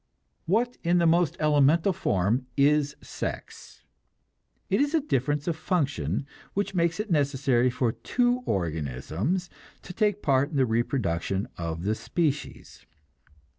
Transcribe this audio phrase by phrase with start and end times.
[0.47, 3.83] What, in the most elemental form, is sex?
[4.67, 9.47] It is a difference of function which makes it necessary for two organisms
[9.83, 12.83] to take part in the reproduction of the species.